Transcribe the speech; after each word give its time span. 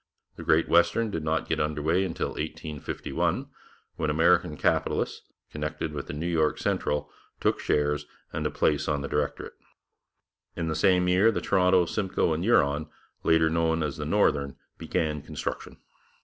The 0.35 0.41
Great 0.41 0.67
Western 0.67 1.11
did 1.11 1.23
not 1.23 1.47
get 1.47 1.59
under 1.59 1.79
way 1.79 2.03
until 2.03 2.29
1851, 2.29 3.51
when 3.97 4.09
American 4.09 4.57
capitalists, 4.57 5.21
connected 5.51 5.93
with 5.93 6.07
the 6.07 6.13
New 6.13 6.25
York 6.25 6.57
Central, 6.57 7.11
took 7.39 7.59
shares 7.59 8.07
and 8.33 8.47
a 8.47 8.49
place 8.49 8.87
on 8.87 9.01
the 9.01 9.07
directorate. 9.07 9.53
In 10.55 10.69
the 10.69 10.75
same 10.75 11.07
year 11.07 11.31
the 11.31 11.39
Toronto, 11.39 11.85
Simcoe 11.85 12.33
and 12.33 12.43
Huron, 12.43 12.89
later 13.21 13.51
known 13.51 13.83
as 13.83 13.97
the 13.97 14.05
Northern, 14.07 14.55
began 14.79 15.21
construction. 15.21 15.77